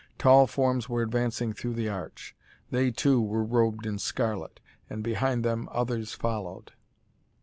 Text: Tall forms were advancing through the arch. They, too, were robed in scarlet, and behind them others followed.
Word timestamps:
Tall 0.17 0.47
forms 0.47 0.89
were 0.89 1.03
advancing 1.03 1.53
through 1.53 1.75
the 1.75 1.87
arch. 1.87 2.33
They, 2.71 2.89
too, 2.89 3.21
were 3.21 3.43
robed 3.43 3.85
in 3.85 3.99
scarlet, 3.99 4.59
and 4.89 5.03
behind 5.03 5.45
them 5.45 5.69
others 5.71 6.15
followed. 6.15 6.71